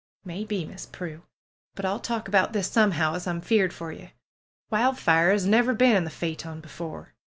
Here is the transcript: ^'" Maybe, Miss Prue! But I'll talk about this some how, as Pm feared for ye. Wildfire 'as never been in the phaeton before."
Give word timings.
^'" 0.25 0.25
Maybe, 0.25 0.65
Miss 0.65 0.87
Prue! 0.87 1.21
But 1.75 1.85
I'll 1.85 1.99
talk 1.99 2.27
about 2.27 2.53
this 2.53 2.67
some 2.71 2.93
how, 2.93 3.13
as 3.13 3.25
Pm 3.27 3.39
feared 3.43 3.71
for 3.71 3.91
ye. 3.91 4.13
Wildfire 4.71 5.29
'as 5.29 5.45
never 5.45 5.75
been 5.75 5.95
in 5.95 6.05
the 6.05 6.09
phaeton 6.09 6.59
before." 6.59 7.13